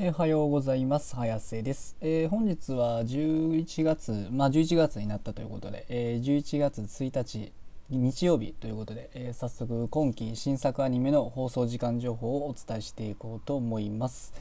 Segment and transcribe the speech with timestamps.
[0.00, 1.16] え、おはようございます。
[1.16, 1.96] 早瀬です。
[2.00, 7.52] えー、本日は11月、まあ11月になったということで、えー、11月1日
[7.90, 14.34] 日曜日ということで、え早速今期新作アニメの放送時間情報をお伝えしていこうと思います。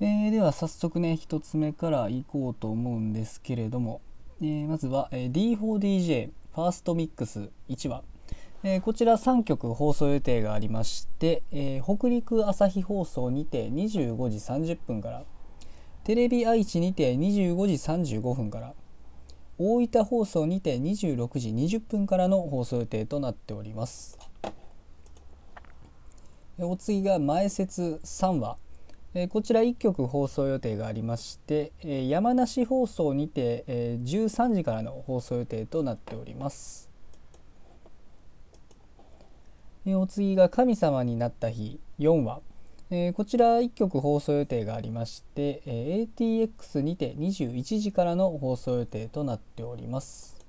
[0.00, 4.02] えでは早速ね、1つ目からいこうと思うんですけれども、
[4.42, 8.02] えまずは、え D4DJ ファーストミックス1話。
[8.68, 15.22] えー、こちら3曲放送予定がありまして、えー、北陸朝日放送にて25時30分から
[16.02, 18.74] テレビ愛知にて25時35分から
[19.56, 24.18] 大分放送にて26時20分からの放送予定となっております。
[26.58, 28.56] お次が前説3話。
[29.28, 31.72] こちら1曲放送予定がありまして
[32.08, 33.64] 山梨放送にて
[34.02, 36.95] 13時からの放送予定となっております。
[39.94, 42.40] お次が神様になった日4話、
[43.14, 50.44] こちら1曲放送予定がありまして、ATX にて21時からの放送予定となっております、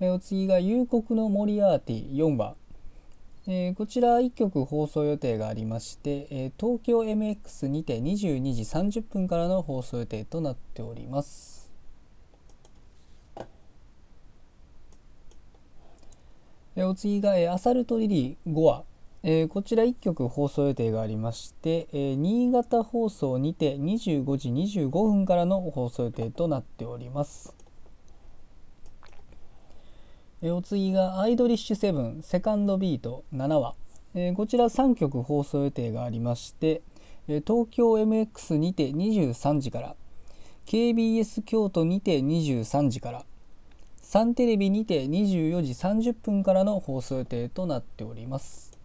[0.00, 2.56] お次が夕刻のモリアーティ4話、
[3.74, 11.65] こちら1曲放送予定がありまして、東京 MX にて22時30分からの放送予定となっております。
[16.78, 18.84] えお次が、えアサルトリリー5話、
[19.22, 27.56] え、こちら1曲放送予定がありまして、え、新潟放送にて25時25分からの放送予定となっております。
[30.42, 33.74] え、お次がアイドリッシュセブンセカンドビート7話、
[34.14, 36.82] えこちら3曲放送予定がありまして、
[37.26, 39.96] え東京 MX にて23時から
[40.66, 43.24] KBS 京都にて23時から
[44.08, 48.78] サンテレビにて24時30分からの放送予定となっております。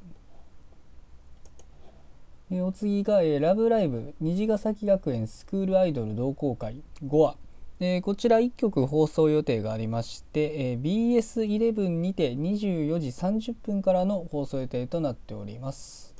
[2.49, 7.35] お次が、えラブライブ虹ヶ崎学園スクールアイドル同好会5話。
[7.79, 16.15] えこちら1曲放送予定がありまして、え BS11 にて24時30分からの放送予定となっております。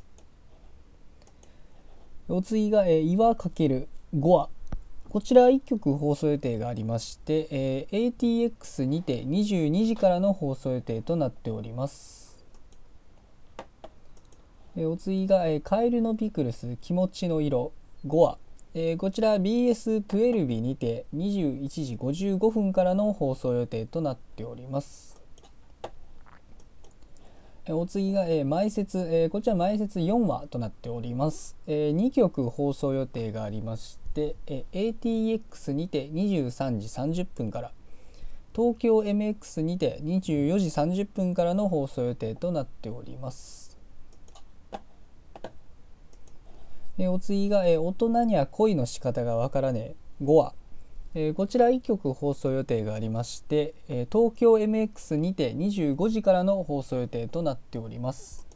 [2.29, 4.49] お次が、え岩かける5話。
[5.11, 12.41] こちら1曲放送予定がありまして、えー、ATX にて22時からの放送予定となっております。
[14.77, 17.73] えー、お次が、えー、カエルのピクルス気持ちの色
[18.07, 18.37] 5話、
[18.73, 25.20] えー、こちら BS12 にて21時55分からの放送予定となっております。
[27.69, 37.71] お次が、えー、前説、えー、こちら前説4話となっております、えー、2曲放送予定がありまして、えー、ATX にて23時30分から
[38.55, 43.77] 東京 MX にて24時30分からの放送予定となっております、
[46.97, 49.95] えー、お次が、えー、大人には恋の仕方がわからねえ。
[50.23, 50.53] 5話。
[51.13, 58.47] えー、こちら1曲放送予定がありまして、えー、東京 MX にて25時からの放送予定となっております。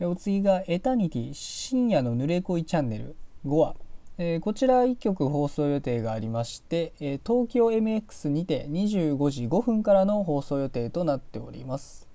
[0.00, 3.74] お次がエタニティ深夜の濡れ恋チャンネル5話、
[4.18, 12.08] えー、こちら1曲放送予定がありまして、えー、東京 MX にて25時5分からの放送予定となっております。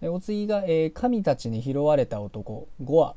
[0.00, 3.14] えー、お次が、えー、神たちに拾われた男5話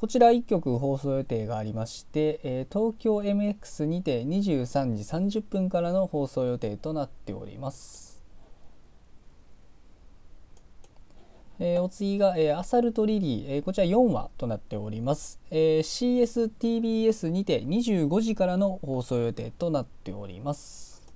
[0.00, 4.96] こちら1曲放送予定がありまして、えー、東京 MX にて23
[5.28, 8.24] 時30分からの放送予定となっております。
[11.58, 21.06] えー、お次が、えー、アサルトリリー、えー、こちら4話となっております、えー、CSTBS にて25時からの放送予定となっております。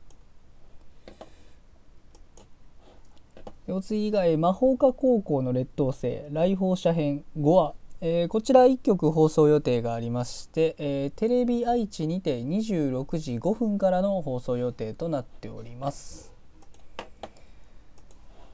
[3.67, 7.73] お次が、えー、魔法科高校の劣等生来訪者編5話
[8.07, 16.31] えー、こちら1曲放送予定がありまして、えー、テレビ愛知にて26時5分からの放送予定となっております。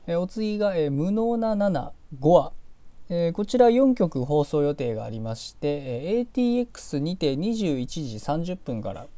[0.06, 2.52] えー、お次が、え無能な75話、
[3.08, 9.08] えこちら4曲放送予定がありまして、え ATX にて21時30分から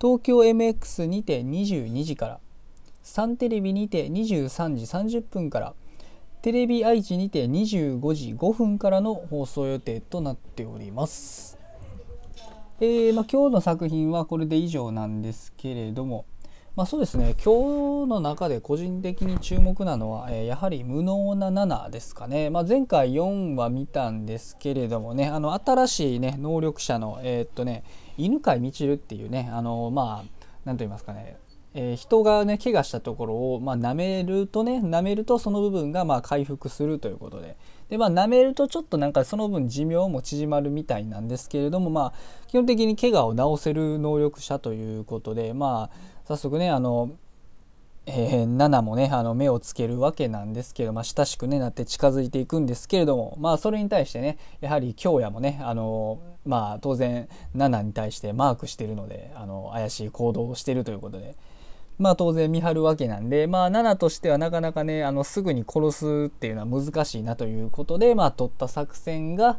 [0.00, 2.40] 東京 MX にて22時から
[3.02, 4.74] サンテレビにて23
[5.10, 5.74] 時30分から
[6.42, 11.58] テレビ愛知にて25時5分からの放送予定となっております。
[12.78, 16.26] えー、まあ、今日の作品はこれで以上なんですけれども、
[16.76, 27.82] まあ、そうですね今日の中で個人的に注目なのは、えー、やはり無能な7ですかね、まあ、前回4は見たんですけれどもねあの新しい、ね、能力者の、えー、っとね、
[28.18, 31.38] 犬飼みちるっていうねあのまあ何と言いますかね
[31.78, 37.58] えー、人がね怪我したところを、まあ、舐めるとね舐めるとその部分がまあ回復するということで
[37.90, 47.10] でまあ舐めるとちょっとなんかその分寿命も縮まるみたいなんですけれどもまあ基本的に怪我を治せる能力者ということでまあ早速ねあの
[48.08, 61.36] えー、ナナもねあの目をつけるわけなんですけど、まあ、親しく、ね、なって近づいていくんですけれども、まあ、それに対してねやはり京也もねあの、まあ、当然ナナに対してマークしてるのであの怪しい行動をしてるということで。
[61.98, 69.58] まあ当然見張るわけなんで、まあナナとしてはなかなかね、あのすぐに殺すっていうのは難しいなということで、まあ取った作戦が、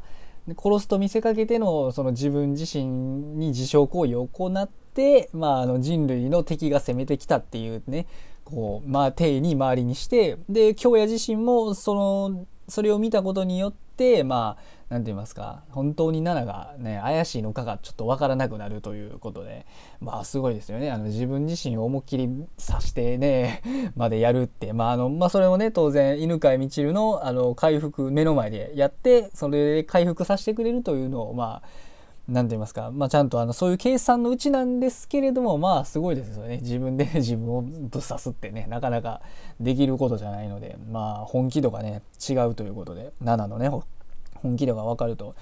[0.55, 8.07] 殺すと見せかけてのその自分自身に自傷行為を行って、まあ、あの人類の敵が攻めてきたっていうね
[8.45, 13.86] こう、まあ、定に周りにしてで京也自身もそのそれを見たことによって
[14.23, 19.65] まあ何て言いますか本当に7がね怪しいのかがちょっと分からなくなるということで
[19.99, 20.91] まあすごいですよね。
[20.91, 22.27] あの自分自身を思いっきり
[22.65, 23.61] 刺してね
[23.95, 24.73] までやるって。
[24.73, 31.87] まああのまあそれをね当然犬飼みちるのあの回復目の前でやってそれで回復させてくれるというのをまあ
[32.27, 36.57] 何て言いますか、まあ、ちゃんとあのそういう計算のうちなんですけれどもまあすごいですよね。
[36.57, 39.21] 自分で 自分をぶっ刺すってねなかなか
[39.61, 45.35] できることじゃないのでまあ本気度がね違うということで7のね本気度が分かると。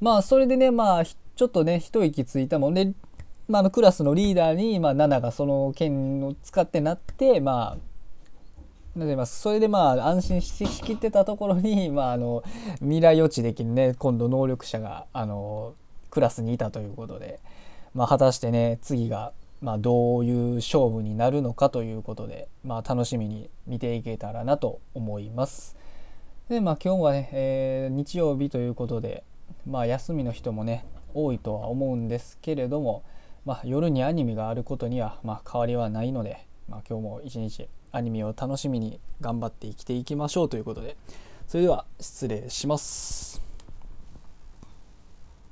[0.00, 2.74] まあそれでねまあちょっとね一息ついたもん。
[2.74, 2.92] で、
[3.48, 12.44] まあ、のクラスのリーダーに、まあ、7がその剣を使ってなってまあそれでまあ安心しきってたところに、まあ、あの
[12.80, 15.74] 未来予知できるね今度能力者があの
[16.10, 17.40] クラスにいたということで、
[17.94, 25.76] まあ、果たしてね次がまあ、どういう勝負になるのかということで、まあ、楽しみに見ていけたらなと思います。
[26.48, 29.24] でまあ今日はね、えー、日曜日ということで、
[29.66, 33.02] まあ、休みの人もね多いとは思うんですけれども、
[33.44, 40.96] まあ、夜にアニメがあることには、まあ、変わりはないので、まあ、今日も一日アニメを楽しみに頑張って生きていきましょうということで
[41.48, 43.27] それでは失礼します。